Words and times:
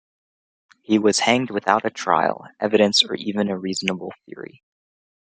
He 0.81 0.97
was 0.97 1.19
hanged 1.19 1.51
without 1.51 1.85
a 1.85 1.91
trial, 1.91 2.47
evidence 2.59 3.03
or 3.03 3.13
even 3.13 3.49
a 3.49 3.57
reasonable 3.59 4.11
theory. 4.25 4.63